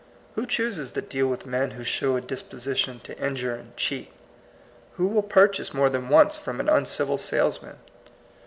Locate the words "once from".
6.09-6.59